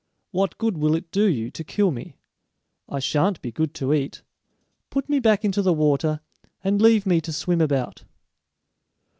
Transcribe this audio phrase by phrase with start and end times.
[0.31, 2.17] What good will it do you to kill me?
[2.89, 4.23] I sha'n't be good to eat;
[4.89, 6.21] put me back into the water,
[6.63, 8.03] and leave me to swim about."